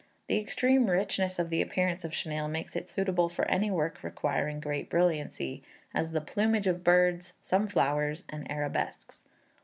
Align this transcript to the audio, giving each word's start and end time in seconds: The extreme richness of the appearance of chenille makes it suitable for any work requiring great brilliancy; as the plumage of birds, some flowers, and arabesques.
The 0.25 0.39
extreme 0.39 0.89
richness 0.89 1.37
of 1.37 1.51
the 1.51 1.61
appearance 1.61 2.03
of 2.03 2.11
chenille 2.11 2.47
makes 2.47 2.75
it 2.75 2.89
suitable 2.89 3.29
for 3.29 3.45
any 3.45 3.69
work 3.69 4.01
requiring 4.01 4.59
great 4.59 4.89
brilliancy; 4.89 5.61
as 5.93 6.09
the 6.09 6.21
plumage 6.21 6.65
of 6.65 6.83
birds, 6.83 7.33
some 7.39 7.67
flowers, 7.67 8.23
and 8.27 8.49
arabesques. 8.49 9.21